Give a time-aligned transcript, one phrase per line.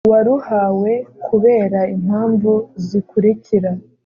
[0.07, 0.91] Uwaruhawe
[1.25, 2.51] kubera impamvu
[2.87, 3.69] zikurikira